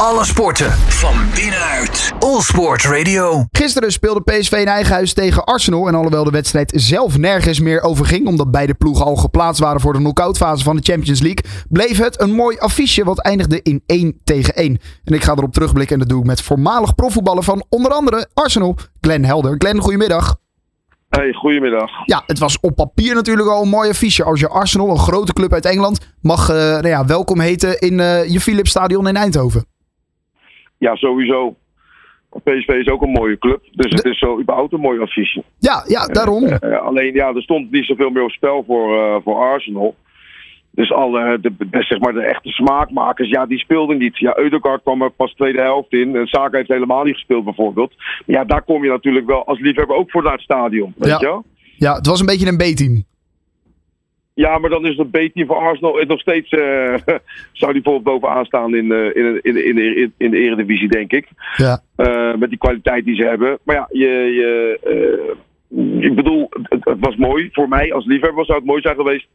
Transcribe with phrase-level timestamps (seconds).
[0.00, 2.12] Alle sporten van binnenuit.
[2.18, 3.44] All Sport Radio.
[3.50, 5.88] Gisteren speelde PSV in eigen huis tegen Arsenal.
[5.88, 9.80] En alhoewel de wedstrijd zelf nergens meer over ging, omdat beide ploegen al geplaatst waren
[9.80, 13.82] voor de knock-outfase van de Champions League, bleef het een mooi affiche wat eindigde in
[13.86, 14.78] 1 tegen 1.
[15.04, 18.28] En ik ga erop terugblikken en dat doe ik met voormalig profvoetballer van onder andere
[18.34, 19.54] Arsenal, Glenn Helder.
[19.58, 20.36] Glenn, goedemiddag.
[21.08, 21.90] Hey, goedemiddag.
[22.04, 25.32] Ja, het was op papier natuurlijk al een mooi affiche als je Arsenal, een grote
[25.32, 29.16] club uit Engeland, mag eh, nou ja, welkom heten in eh, je Philips Stadion in
[29.16, 29.74] Eindhoven.
[30.78, 31.56] Ja, sowieso.
[32.44, 35.42] PSV is ook een mooie club, dus het is zo überhaupt een mooi affiche.
[35.58, 36.44] Ja, ja daarom.
[36.46, 39.94] Eh, alleen, ja, er stond niet zoveel meer op spel voor, eh, voor Arsenal.
[40.70, 44.18] Dus alle, de, de- zeg maar, de echte smaakmakers, ja, die speelden niet.
[44.18, 46.16] Ja, Eudegaard kwam er pas tweede helft in.
[46.16, 47.94] En Saka heeft helemaal niet gespeeld, bijvoorbeeld.
[47.96, 50.94] Maar ja, daar kom je natuurlijk wel als liefhebber ook voor naar het stadion.
[50.96, 51.18] Weet Ja.
[51.18, 51.44] je wel?
[51.76, 53.04] Ja, het was een beetje een B-team.
[54.36, 56.50] Ja, maar dan is het B-team van Arsenal nog steeds...
[56.50, 56.94] eh,
[57.60, 61.12] zou die bijvoorbeeld bovenaan staan in, eh, in, in, in, de, in de eredivisie, denk
[61.12, 61.28] ik.
[61.56, 61.80] Ja.
[61.96, 63.58] Eh, met die kwaliteit die ze hebben.
[63.62, 67.48] Maar ja, je, je, eh, ik bedoel, het, het was mooi.
[67.52, 69.26] Voor mij als liefhebber zou het mooi zijn geweest.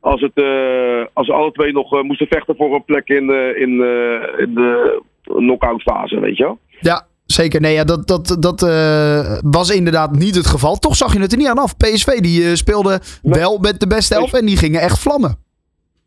[0.00, 3.30] Als, het, eh, als ze alle twee nog eh, moesten vechten voor een plek in,
[3.30, 6.58] eh, in, eh, in de knock-out fase, weet je wel.
[6.80, 7.60] Ja, zeker.
[7.60, 10.76] Nee, ja, dat, dat, dat eh, was inderdaad niet het geval.
[10.76, 11.76] Toch zag je het er niet aan af.
[11.76, 15.36] PSV die eh, speelde wel met de beste elf en die gingen echt vlammen.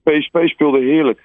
[0.04, 1.20] PSV speelde heerlijk.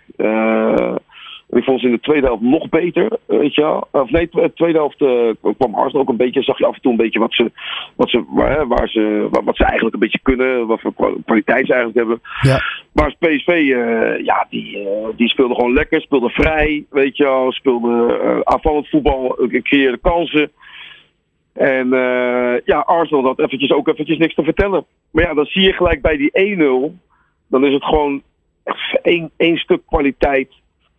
[1.48, 3.88] Eh, ik vond ze in de tweede helft nog beter, weet je wel.
[3.91, 6.80] Of nee, de tweede helft eh, kwam Arsenal ook een beetje, zag je af en
[6.80, 7.52] toe een beetje wat ze,
[7.96, 11.14] wat ze, waar, waar ze, wat, wat ze eigenlijk een beetje kunnen, wat voor kwa-
[11.24, 12.20] kwaliteit ze eigenlijk hebben.
[12.40, 12.60] Ja.
[12.92, 17.52] Maar PSV, eh, ja, die, eh, die speelde gewoon lekker, speelde vrij, weet je wel,
[17.52, 20.50] speelde aanvallend voetbal, creëerde kansen.
[21.52, 21.88] En
[22.64, 24.84] ja, Arsenal had eventjes ook eventjes niks te vertellen.
[25.10, 26.98] Maar ja, dan zie je gelijk bij die 1-0,
[27.48, 28.22] dan is het gewoon
[28.64, 30.48] echt één, één stuk kwaliteit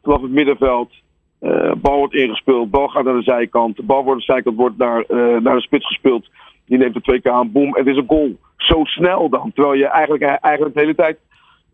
[0.02, 0.92] vanaf het middenveld.
[1.40, 4.78] Eh, bal wordt ingespeeld, bal gaat naar de zijkant, de bal wordt de zijkant wordt
[4.78, 6.30] naar, eh, naar de spits gespeeld.
[6.66, 8.38] Die neemt er twee keer aan, boom, het is een goal.
[8.58, 11.18] Zo snel dan, terwijl je eigenlijk, eigenlijk de hele tijd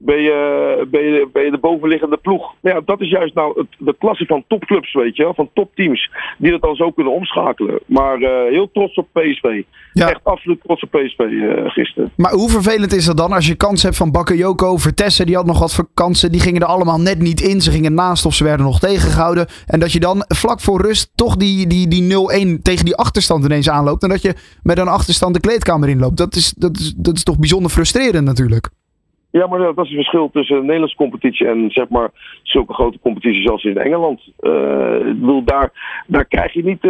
[0.05, 2.53] ben je, ben je, ben je de bovenliggende ploeg.
[2.61, 5.49] Maar ja, dat is juist nou het, de klasse van topclubs, weet je wel, van
[5.53, 7.79] topteams, die dat dan zo kunnen omschakelen.
[7.85, 9.61] Maar eh, heel trots op PSV.
[9.93, 10.09] Ja.
[10.09, 12.11] Echt absoluut trots op PSV eh, gisteren.
[12.15, 15.45] Maar hoe vervelend is dat dan als je kans hebt van Bakayoko, Vertessen, die had
[15.45, 16.31] nog wat kansen.
[16.31, 17.61] Die gingen er allemaal net niet in.
[17.61, 19.47] Ze gingen naast of ze werden nog tegengehouden.
[19.67, 22.13] En dat je dan vlak voor rust toch die, die, die
[22.57, 24.03] 0-1 tegen die achterstand ineens aanloopt.
[24.03, 26.17] En dat je met een achterstand de kleedkamer inloopt.
[26.17, 28.69] Dat is, dat is, dat is toch bijzonder frustrerend natuurlijk.
[29.39, 32.09] Ja, maar dat is het verschil tussen een Nederlandse competitie en zeg maar
[32.43, 34.21] zulke grote competities als in Engeland.
[34.39, 35.71] Eh, ik bedoel, daar,
[36.07, 36.81] daar krijg je niet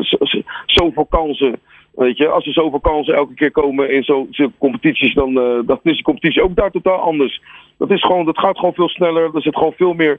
[0.00, 1.60] zo- zoveel kansen.
[1.94, 5.58] Weet je, als er zoveel kansen elke keer komen in zo- zulke competities, dan, eh,
[5.66, 7.42] dan is die competitie ook daar totaal anders.
[7.78, 9.34] Dat, is gewoon, dat gaat gewoon veel sneller.
[9.34, 10.18] Er zit gewoon veel meer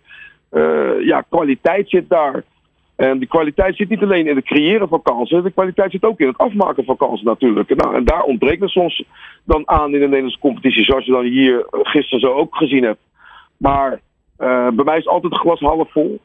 [1.04, 2.44] ja, kwaliteit zit daar.
[3.01, 6.19] En die kwaliteit zit niet alleen in het creëren van kansen, de kwaliteit zit ook
[6.19, 7.69] in het afmaken van kansen natuurlijk.
[7.69, 9.03] En, nou, en daar ontbreekt het soms
[9.44, 13.00] dan aan in de Nederlandse competitie, zoals je dan hier gisteren zo ook gezien hebt.
[13.57, 13.91] Maar
[14.38, 16.19] eh, bij mij is altijd het glas half vol.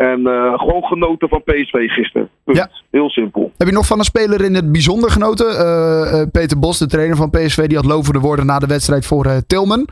[0.00, 2.28] En eh, gewoon genoten van PSV gisteren.
[2.44, 2.56] Punt.
[2.56, 2.70] Ja.
[2.90, 3.52] Heel simpel.
[3.56, 5.46] Heb je nog van een speler in het bijzonder genoten?
[5.46, 9.24] Eh, Peter Bos, de trainer van PSV, die had lovende woorden na de wedstrijd voor
[9.24, 9.88] eh, Tilman.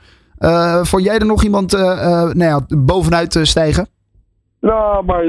[0.82, 3.86] Vond jij er nog iemand nou ja, bovenuit stijgen?
[4.60, 5.24] Nou, maar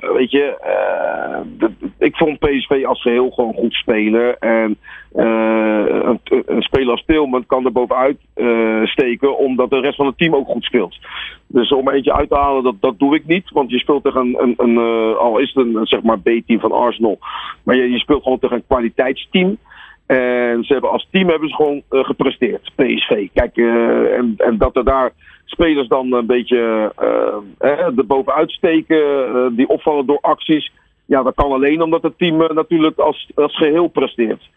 [0.00, 1.68] weet je, eh,
[1.98, 4.38] ik vond PSV als geheel gewoon goed spelen.
[4.38, 4.78] En
[5.12, 10.06] eh, een, een speler als Tilman kan er bovenuit eh, steken, omdat de rest van
[10.06, 10.98] het team ook goed speelt.
[11.46, 13.50] Dus om eentje uit te halen, dat, dat doe ik niet.
[13.50, 16.60] Want je speelt tegen een, een, een eh, al is het een zeg maar B-team
[16.60, 17.18] van Arsenal,
[17.64, 19.58] maar je, je speelt gewoon tegen een kwaliteitsteam.
[20.06, 23.28] En ze hebben als team hebben ze gewoon eh, gepresteerd, PSV.
[23.32, 25.12] Kijk, eh, en, en dat er daar
[25.50, 30.72] spelers dan een beetje eh, eh, er bovenuit steken, die opvallen door acties.
[31.06, 34.48] Ja, dat kan alleen omdat het team natuurlijk als, als geheel presteert.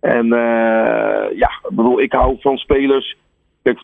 [0.00, 0.26] En
[1.34, 3.16] ja, ik bedoel, ik hou van spelers.
[3.62, 3.78] Kijk,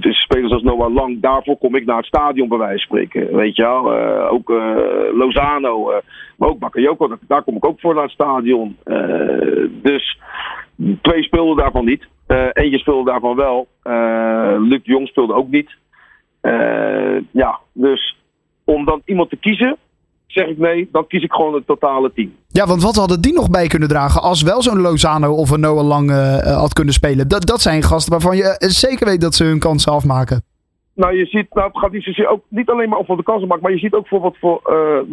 [0.00, 3.36] spelers als Noah Lang, daarvoor kom ik naar het stadion bij wijze van spreken.
[3.36, 3.92] Weet je wel,
[4.28, 4.48] ook
[5.12, 5.92] Lozano,
[6.36, 8.76] maar ook Bakayoko, daar- kom ik ook voor naar het stadion.
[9.82, 10.18] Dus
[11.02, 12.06] twee speelden daarvan niet.
[12.26, 13.66] Eh eentje speelde daarvan wel.
[13.82, 15.70] Eh, Luc Jong speelde ook niet.
[16.40, 18.16] Eh, ja, dus
[18.64, 19.76] om dan iemand te kiezen,
[20.26, 22.34] zeg ik nee, dan kies ik gewoon het totale team.
[22.48, 25.60] Ja, want wat hadden die nog bij kunnen dragen als wel zo'n Lozano of een
[25.60, 26.10] Noah Lang
[26.42, 27.28] had kunnen spelen?
[27.28, 30.42] Dat, dat zijn gasten waarvan je zeker weet dat ze hun kansen afmaken.
[30.94, 33.48] Nou, je ziet, nou, het gaat niet, zozeer ook, niet alleen maar over de kansen
[33.48, 34.60] maken, maar je ziet ook bijvoorbeeld voor,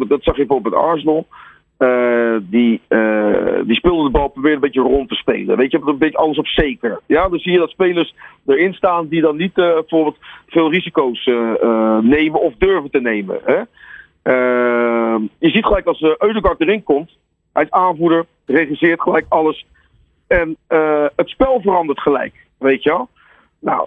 [0.08, 1.26] dat zag je bijvoorbeeld bij Arsenal.
[1.76, 5.56] Eh, die, eh, die speelde de bal, probeerde een beetje rond te spelen.
[5.56, 7.00] Weet je, een beetje alles op zeker.
[7.06, 8.14] Ja, dan zie je dat spelers
[8.46, 11.24] erin staan die dan niet eh, bijvoorbeeld veel risico's
[12.00, 13.40] nemen of durven te nemen.
[13.44, 13.62] Hè?
[15.38, 16.10] Je ziet gelijk als uh,
[16.58, 17.18] erin komt.
[17.52, 19.66] Hij is aanvoerder, regisseert gelijk alles.
[20.26, 20.56] En
[21.16, 23.08] het spel verandert gelijk, weet je wel.
[23.60, 23.86] Nou,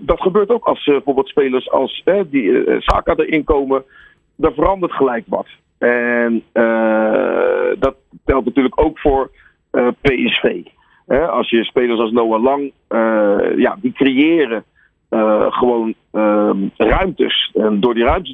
[0.00, 3.84] dat gebeurt ook als bijvoorbeeld spelers als die Saka erin komen.
[4.36, 5.46] Dan verandert gelijk wat.
[5.78, 6.42] En
[7.78, 9.30] dat telt natuurlijk ook voor
[10.00, 10.62] PSV.
[11.08, 12.72] als je spelers als Noah Lang,
[13.56, 14.64] ja, die creëren
[15.10, 17.50] uh, gewoon uh, ruimtes.
[17.54, 17.80] En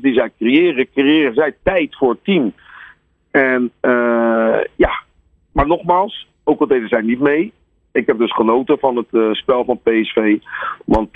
[0.02, 2.52] die zij creëren, creëren zij tijd voor het team.
[3.30, 5.02] En uh, ja,
[5.52, 7.52] maar nogmaals, ook al deden zij niet mee.
[7.92, 10.38] Ik heb dus genoten van het spel van PSV.
[10.84, 11.08] Want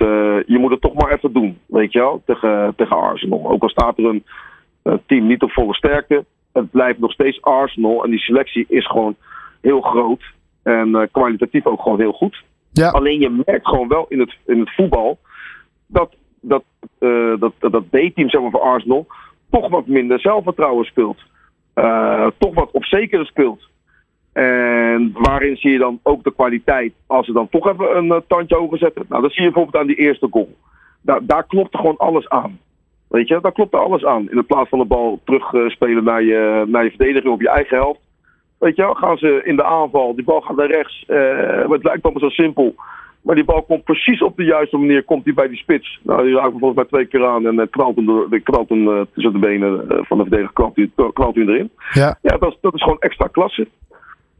[0.47, 3.51] je moet het toch maar even doen, weet je wel, tegen, tegen Arsenal.
[3.51, 4.25] Ook al staat er een
[5.07, 6.25] team niet op volle sterkte.
[6.53, 8.05] Het blijft nog steeds Arsenal.
[8.05, 9.17] En die selectie is gewoon
[9.61, 10.23] heel groot.
[10.63, 12.43] En kwalitatief ook gewoon heel goed.
[12.73, 12.89] Ja.
[12.89, 15.19] Alleen je merkt gewoon wel in het, in het voetbal
[15.87, 16.15] dat
[16.49, 16.65] dat,
[17.01, 19.07] uh, dat, dat B-team zeg maar, voor Arsenal
[19.51, 21.19] toch wat minder zelfvertrouwen speelt.
[21.75, 23.69] Uh, toch wat op zeker speelt.
[24.33, 28.17] En waarin zie je dan ook de kwaliteit als ze dan toch even een uh,
[28.29, 29.05] tandje hoger zetten?
[29.09, 30.57] Nou, dat zie je bijvoorbeeld aan die eerste goal.
[31.01, 32.59] Daar, daar klopt gewoon alles aan.
[33.09, 34.31] Weet je, daar klopt alles aan.
[34.31, 37.77] In de plaats van de bal terugspelen naar je, naar je verdediger op je eigen
[37.77, 38.01] helft.
[38.59, 41.05] Weet je, gaan ze in de aanval, die bal gaat naar rechts.
[41.69, 42.75] het lijkt allemaal zo simpel.
[43.25, 46.01] Maar die bal komt precies op de juiste manier komt die bij die spits.
[46.03, 48.89] Nou, die raakt volgens mij twee keer aan en uh, knalt hem, door, knalt hem
[48.89, 51.71] uh, tussen de benen uh, van de verdediger, knalt hij, knalt hij erin.
[51.93, 53.69] Ja, ja dat, is, dat is gewoon extra klasse.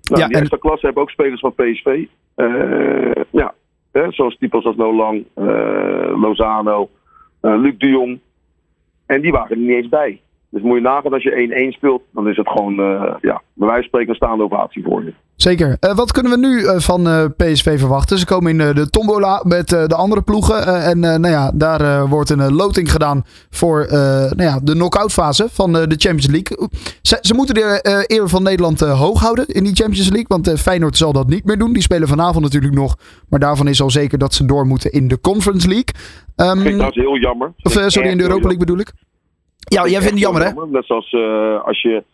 [0.03, 0.41] Nou, ja, die en...
[0.41, 2.05] extra klasse hebben ook spelers van PSV.
[3.31, 3.55] ja,
[3.93, 5.25] hè, zoals types als Nolang,
[6.21, 6.91] Lozano,
[7.41, 8.21] Luc de Jong.
[9.07, 10.21] En die waren er niet eens bij.
[10.55, 12.75] Dus moet je nagaan als je 1-1 speelt, dan is het gewoon,
[13.21, 15.13] ja, bij wijze van spreken een staande ovatie voor je.
[15.37, 15.77] Zeker.
[15.81, 18.19] Uh, wat kunnen we nu uh, van PSV verwachten?
[18.19, 20.83] Ze komen in de tombola met de andere ploegen.
[20.85, 25.73] en nou ja, daar wordt een loting gedaan voor nou ja, de knock-out fase van
[25.73, 26.69] de Champions League.
[27.03, 30.29] Ze, ze moeten de eer van Nederland hoog houden in die Champions League.
[30.29, 31.73] Want Feyenoord zal dat niet meer doen.
[31.73, 32.97] Die spelen vanavond natuurlijk nog.
[33.29, 35.95] Maar daarvan is al zeker dat ze door moeten in de Conference League.
[36.37, 37.53] Um, dat is heel jammer.
[37.63, 38.93] Of sorry, in de Europa League bedoel ik.
[39.65, 40.67] Ja, jij vindt het jammer, hè?
[40.67, 41.15] Net zoals
[41.65, 42.05] als je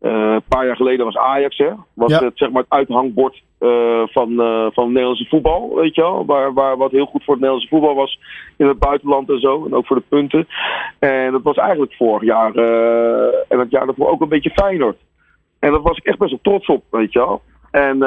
[0.00, 1.70] uh, een paar jaar geleden was Ajax, hè?
[1.94, 6.00] Was het zeg maar het uithangbord uh, van, uh, van het Nederlandse voetbal, weet je
[6.00, 6.24] wel?
[6.26, 8.20] Waar, waar, wat heel goed voor het Nederlandse voetbal was
[8.56, 9.66] in het buitenland en zo.
[9.66, 10.46] En ook voor de punten.
[10.98, 12.54] En dat was eigenlijk vorig jaar
[13.48, 14.96] en het jaar daarvoor ook een beetje Feyenoord.
[15.58, 17.42] En daar was ik echt best wel trots op, weet je wel.
[17.70, 17.98] En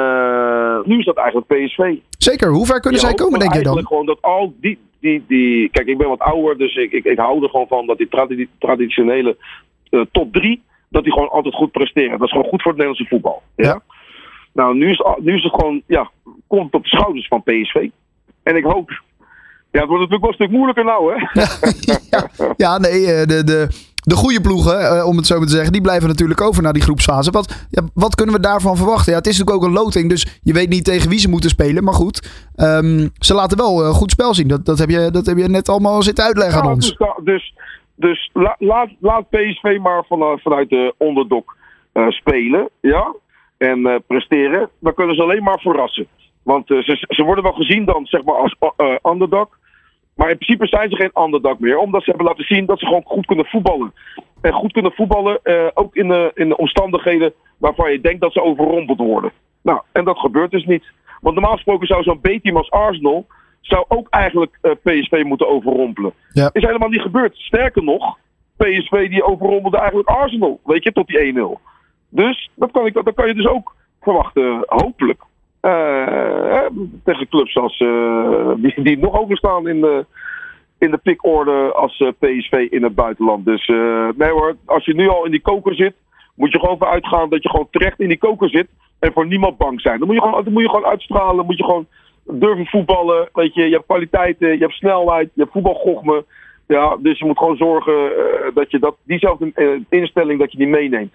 [0.84, 1.94] nu is dat eigenlijk PSV.
[2.18, 3.86] Zeker, hoe ver kunnen zij komen, denk je dan?
[3.86, 5.68] gewoon dat al die, die, die...
[5.68, 8.08] Kijk, ik ben wat ouder, dus ik, ik, ik hou er gewoon van dat die
[8.08, 9.36] tradi traditionele
[10.12, 10.62] top 3
[10.94, 12.18] dat die gewoon altijd goed presteren.
[12.18, 13.42] Dat is gewoon goed voor het Nederlandse voetbal.
[13.56, 13.82] Ja.
[14.52, 16.10] Nou, nu is, nu is het gewoon, ja,
[16.46, 17.88] komt op de schouders van PSV.
[18.42, 19.02] En ik hoop.
[19.70, 21.42] Ja, het wordt natuurlijk wel een stuk moeilijker nou, hè?
[22.64, 23.68] ja, nee, eh, de, de,
[24.04, 26.72] de goede ploegen, eh, om het zo maar te zeggen, die blijven natuurlijk over naar
[26.72, 27.30] die groepsfase.
[27.30, 29.12] Wat, ja, wat kunnen we daarvan verwachten?
[29.12, 31.50] Ja, het is natuurlijk ook een loting, dus je weet niet tegen wie ze moeten
[31.50, 31.84] spelen.
[31.84, 34.48] Maar goed, um, ze laten wel uh, goed spel zien.
[34.48, 36.96] Dat, dat, heb je, dat heb je net allemaal zitten uitleggen aan ons.
[36.96, 37.54] Dus, dus
[37.96, 41.56] dus la, laat, laat PSV maar van, vanuit de onderdok
[41.92, 42.68] uh, spelen.
[42.80, 43.14] Ja?
[43.58, 44.70] En presteren.
[44.80, 46.06] Dan kunnen ze alleen maar verrassen.
[46.42, 48.56] Want ze, ze worden wel gezien dan zeg maar als
[49.02, 49.48] underdog.
[50.14, 51.78] Maar in principe zijn ze geen underdog meer.
[51.78, 53.92] Omdat ze hebben laten zien dat ze gewoon goed kunnen voetballen.
[54.40, 55.40] En goed kunnen voetballen
[55.74, 59.32] ook in de, in de omstandigheden waarvan je denkt dat ze overrompeld worden.
[59.62, 60.84] Nou, en dat gebeurt dus niet.
[61.20, 63.26] Want normaal gesproken zou zo'n B-team als Arsenal
[63.60, 66.12] zou ook eigenlijk uh, eh, PSV moeten overrompelen.
[66.32, 66.50] Ja.
[66.52, 67.36] Is helemaal niet gebeurd.
[67.36, 68.18] Sterker nog,
[68.56, 71.60] PSV die overrompelde eigenlijk Arsenal, weet je, tot die 1-0.
[72.08, 75.22] Dus dat kan, ik, dat kan je dus ook verwachten, hopelijk.
[75.64, 76.66] Uh,
[77.04, 80.06] tegen clubs als, uh, die, die nog overstaan in de,
[80.78, 83.44] in de pickorde als PSV in het buitenland.
[83.44, 83.66] Dus
[84.16, 85.94] nee hoor, als je nu al in die koker zit,
[86.34, 88.68] moet je gewoon vanuit dat je gewoon terecht in die koker zit
[88.98, 89.98] en voor niemand bang zijn.
[89.98, 91.86] Dan moet je gewoon, dan moet je gewoon uitstralen, moet je gewoon
[92.24, 93.28] durven voetballen.
[93.32, 96.24] Weet je, je hebt kwaliteiten, je hebt snelheid, je hebt voetbalgochme.
[96.66, 98.10] Ja, dus je moet gewoon zorgen
[98.54, 99.52] dat je dat, diezelfde
[99.88, 101.14] instelling dat je die meeneemt.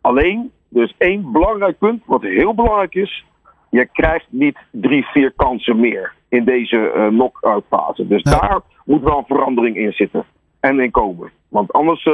[0.00, 3.24] Alleen, dus één belangrijk punt, wat heel belangrijk is.
[3.70, 8.06] Je krijgt niet drie, vier kansen meer in deze uh, knock-out fase.
[8.06, 10.24] Dus daar moet wel een verandering in zitten.
[10.60, 11.30] En in komen.
[11.48, 12.04] Want anders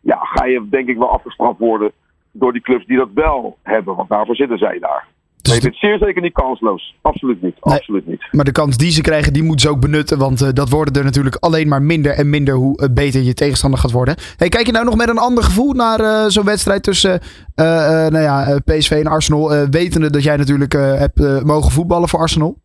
[0.00, 1.92] ja, ga je denk ik wel afgestraft worden
[2.30, 3.96] door die clubs die dat wel hebben.
[3.96, 5.06] Want daarvoor zitten zij daar.
[5.42, 6.94] Dus nee, ik zeer zeker niet kansloos.
[7.02, 7.54] Absoluut niet.
[7.60, 8.28] Absoluut niet.
[8.30, 10.18] Maar de kans die ze krijgen, die moeten ze ook benutten.
[10.18, 13.34] Want uh, dat worden er natuurlijk alleen maar minder en minder hoe uh, beter je
[13.34, 14.14] tegenstander gaat worden.
[14.36, 17.20] Hey, kijk je nou nog met een ander gevoel naar uh, zo'n wedstrijd tussen
[17.54, 19.66] nou ja, PSV en Arsenal?
[19.70, 22.61] wetende dat jij natuurlijk hebt mogen voetballen voor Arsenal?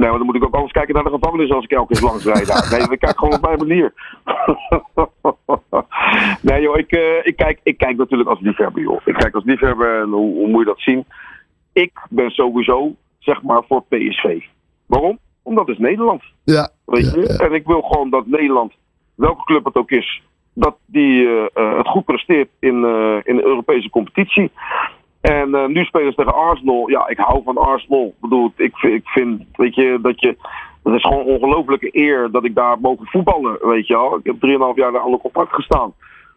[0.00, 2.02] Nee, maar dan moet ik ook anders kijken naar de gevangenis als ik elke keer
[2.02, 2.46] langs rijd.
[2.46, 2.68] daar.
[2.70, 3.92] Nee, we kijken gewoon op mijn manier.
[6.50, 9.00] nee joh, ik, eh, ik, kijk, ik kijk natuurlijk als liefhebber joh.
[9.04, 11.04] Ik kijk als liefhebber en hoe, hoe moet je dat zien?
[11.72, 14.40] Ik ben sowieso, zeg maar, voor PSV.
[14.86, 15.18] Waarom?
[15.42, 16.22] Omdat het is Nederland.
[16.44, 16.70] Ja.
[16.84, 17.20] Weet je?
[17.20, 17.46] ja.
[17.46, 18.72] En ik wil gewoon dat Nederland,
[19.14, 20.22] welke club het ook is,
[20.54, 22.74] dat die eh, eh, het goed presteert in,
[23.24, 24.50] in de Europese competitie.
[25.20, 26.90] En eh, nu spelen ze tegen Arsenal.
[26.90, 28.06] Ja, ik hou van Arsenal.
[28.06, 30.36] Ik bedoel, ik, vind- ik vind, weet je, dat je.
[30.82, 34.16] Het is gewoon een ongelofelijke eer dat ik daar mogen voetballen, weet je wel.
[34.16, 35.92] Ik heb 3,5 jaar daar onder contract gestaan.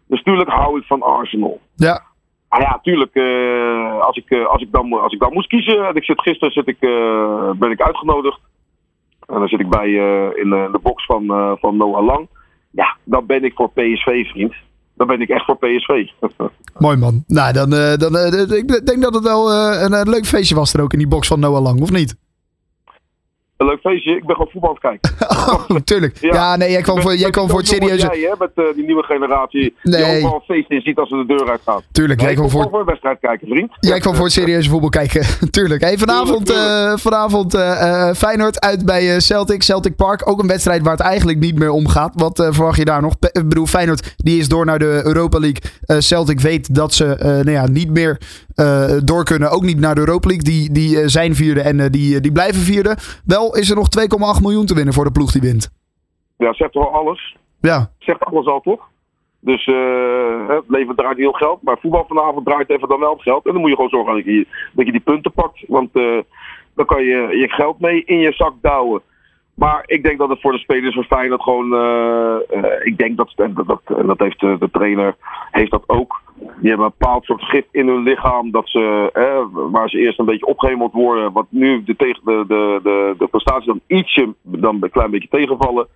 [0.08, 1.60] Dus tuurlijk hou ik van Arsenal.
[1.76, 2.02] Ja.
[2.50, 3.14] Ah ja, tuurlijk.
[3.16, 5.88] eh, als, ik, eh, als, ik dan, als ik dan moest kiezen.
[5.88, 6.80] en Ik zit, gisteren zit ik,
[7.60, 8.40] ben ik uitgenodigd.
[9.28, 9.90] En dan zit ik bij
[10.36, 12.28] in de box van, van Noah Lang.
[12.72, 14.54] Ja, dan ben ik voor PSV, vriend.
[15.08, 16.08] Dan ben ik echt voor PSV.
[16.86, 17.24] Mooi man.
[17.28, 20.56] Nou, dan, eh, dan eh, ik denk dat het wel eh, een, een leuk feestje
[20.56, 22.16] was er ook in die box van Noah Lang, of niet?
[23.64, 24.16] Een leuk feestje.
[24.16, 25.12] Ik ben gewoon voetbal aan het kijken.
[25.54, 26.18] Oh, tuurlijk.
[26.22, 28.08] Ja, nee, jij kwam voor, jij kwam voor het serieuze...
[28.12, 29.76] Jij, hè, met eh, die nieuwe generatie.
[29.84, 30.04] Nee.
[30.04, 31.82] Die overal een feest in ziet als ze de deur uitgaan.
[31.92, 33.72] Tuurlijk, Nee, jij kwam voor, voor een wedstrijd kijken, vriend.
[33.80, 35.26] jij kwam voor het serieuze voetbal kijken.
[35.58, 35.82] tuurlijk.
[35.82, 40.30] Hey, vanavond eh, vanavond eh, Feyenoord uit bij Celtic, Celtic Park.
[40.30, 42.14] Ook een wedstrijd waar het eigenlijk niet meer om gaat.
[42.16, 43.14] Wat verwacht je daar nog?
[43.20, 46.02] Ik bedoel, Feyenoord die is door naar de Europa League.
[46.02, 48.18] Celtic weet dat ze nou ja, niet meer
[48.56, 49.52] eh, door kunnen.
[49.52, 50.44] Ook niet naar de Europa League.
[50.44, 52.98] Die, die eh, zijn vierde en eh, die, die blijven vierde.
[53.26, 53.88] Wel is er nog
[54.38, 55.70] 2,8 miljoen te winnen voor de ploeg die wint.
[56.38, 57.36] Ja, zegt al alles.
[57.62, 58.92] Ja, Zegt alles al, toch?
[59.40, 59.66] Dus
[60.48, 61.62] het leven draait heel geld.
[61.62, 63.46] Maar voetbal vanavond draait even dan wel het geld.
[63.46, 65.64] En dan moet je gewoon zorgen dat je, dat je die punten pakt.
[65.68, 65.94] Want
[66.76, 69.02] dan kan je je geld mee in je zak douwen.
[69.54, 71.74] Maar ik denk dat het voor de spelers van Feyenoord gewoon...
[72.84, 75.16] ik denk dat, dat, dat, dat heeft de, de trainer
[75.52, 76.23] heeft dat ook.
[76.36, 78.52] Die hebben een bepaald soort gif in hun lichaam.
[78.52, 81.32] Dat ze, eh, waar ze eerst een beetje opgehemeld worden.
[81.32, 82.46] Wat nu de, tegen, de,
[82.84, 85.88] de, de, prestaties dan ietsje dan een klein beetje tegenvallen.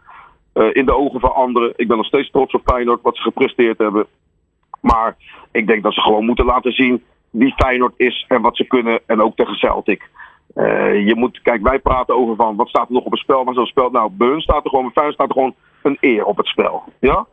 [0.54, 1.74] eh, in de ogen van anderen.
[1.76, 3.02] Ik ben nog steeds trots op Feyenoord.
[3.02, 4.06] Wat ze gepresteerd hebben.
[4.82, 5.16] Maar
[5.52, 9.00] ik denk dat ze gewoon moeten laten zien wie Feyenoord is en wat ze kunnen.
[9.06, 10.10] En ook tegen Celtic.
[10.54, 13.44] Eh, je moet, kijk, wij praten over van wat staat er nog op het spel.
[13.44, 15.98] Waar zo'n spel, nou, bij hun staat er gewoon, bij Feyenoord staat er gewoon een
[16.00, 16.84] eer op het spel.
[17.00, 17.26] Ja?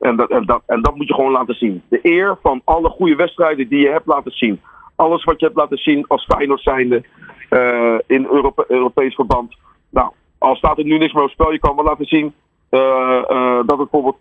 [0.00, 1.82] En dat, en, dat, en dat moet je gewoon laten zien.
[1.88, 4.60] De eer van alle goede wedstrijden die je hebt laten zien.
[4.96, 7.04] Alles wat je hebt laten zien als Feyenoord zijnde
[7.48, 9.56] eh, in Europe, Europees verband.
[9.90, 12.34] Nou, al staat er nu niks meer op spel, je kan wel laten zien
[12.68, 14.16] eh, eh, dat het bijvoorbeeld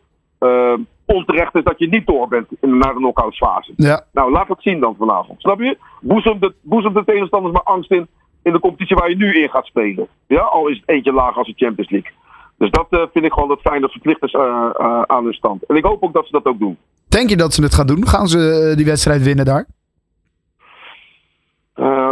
[1.05, 3.73] onterecht is dat je niet door bent in, naar de knock-outfase.
[3.75, 4.03] ja.
[4.11, 5.41] Nou, laat het zien dan vanavond.
[5.41, 5.77] Snap je?
[6.01, 8.07] Boezem de, boezem de tegenstanders maar angst in
[8.47, 10.07] in de competitie waar je nu in gaat spelen.
[10.27, 12.11] Ja, al is het eentje lager als de Champions League.
[12.57, 15.63] Dus dat eh, vind ik gewoon dat Feyenoord verplicht is eh, eh, aan hun stand.
[15.65, 16.77] En ik hoop ook dat ze dat ook doen.
[17.07, 18.07] Denk je dat ze het gaan doen?
[18.07, 19.65] Gaan ze die wedstrijd winnen daar?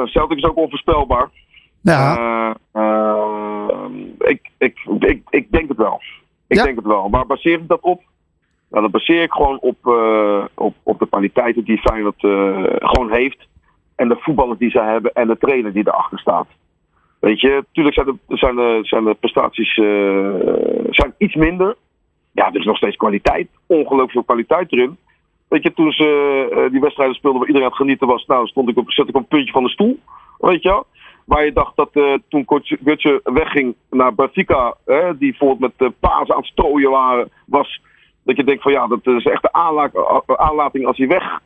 [0.05, 1.29] Celtic is ook onvoorspelbaar.
[1.81, 2.55] Ja,
[4.17, 6.01] ik, ik, ik, ik denk het wel.
[6.47, 7.09] Ik denk het wel.
[7.09, 8.01] Maar baseer ik dat op?
[8.69, 9.77] Nou, dat baseer ik gewoon op,
[10.53, 12.19] op, op de kwaliteiten die Feyenoord
[12.89, 13.47] gewoon heeft.
[13.95, 16.47] En de voetballers die ze hebben en de trainer die erachter staat.
[17.25, 20.33] Weet je, natuurlijk zijn de, zijn zijn prestaties eh,
[20.89, 21.75] zijn iets minder.
[22.31, 23.47] Ja, er is nog steeds kwaliteit.
[23.67, 24.97] Ongelooflijk veel kwaliteit erin.
[25.47, 26.07] Weet je, toen ze
[26.51, 29.07] eh, die wedstrijden speelden waar iedereen aan het genieten was, nou, stond ik op, zat
[29.07, 29.99] ik op een puntje van de stoel.
[30.37, 30.85] Weet je wel?
[31.25, 35.95] Waar je dacht dat eh, toen Gutje wegging naar Benfica, hè, die bijvoorbeeld met uh,
[35.99, 37.81] paas aan het strooien waren, was.
[38.23, 41.39] Dat je denkt van ja, dat is echt de aanla- aanlating als hij weg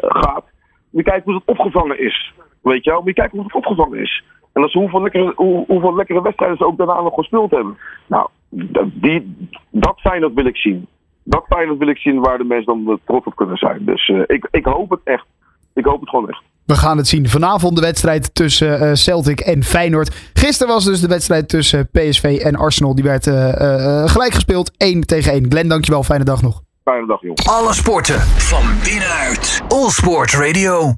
[0.00, 0.44] gaat.
[0.90, 2.32] Moet je kijken hoe het opgevangen is.
[2.62, 2.98] Weet je wel?
[2.98, 4.22] Moet je kijken hoe het opgevangen is.
[4.52, 7.78] En dat ze hoeveel lekkere, hoe, hoeveel lekkere wedstrijden ze ook daarna nog gespeeld hebben.
[8.06, 9.36] Nou, dat, die,
[9.70, 10.86] dat Feyenoord wil ik zien.
[11.24, 13.84] Dat Feyenoord wil ik zien waar de mensen dan trots op kunnen zijn.
[13.84, 15.26] Dus eh, ik, ik hoop het echt.
[15.74, 16.42] Ik hoop het gewoon echt.
[16.66, 17.28] we gaan het zien.
[17.28, 20.30] Vanavond de wedstrijd tussen eh, Celtic en Feyenoord.
[20.32, 22.94] Gisteren was dus de wedstrijd tussen PSV en Arsenal.
[22.94, 24.70] Die werd eh, eh, gelijk gespeeld.
[24.76, 25.46] 1 tegen 1.
[25.48, 26.02] Glenn, dankjewel.
[26.02, 26.62] Fijne dag nog.
[26.84, 27.48] Fijne dag, jongens.
[27.48, 29.62] Alle sporten van binnenuit.
[29.68, 30.90] All Sport Radio.